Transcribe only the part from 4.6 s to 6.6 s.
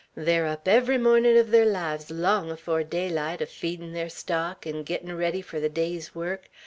an' gittin' ready fur the day's work.